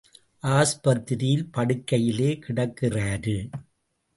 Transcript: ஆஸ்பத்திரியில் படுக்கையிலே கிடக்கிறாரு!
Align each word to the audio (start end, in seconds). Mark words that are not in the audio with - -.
ஆஸ்பத்திரியில் 0.43 1.45
படுக்கையிலே 1.51 2.31
கிடக்கிறாரு! 2.47 3.37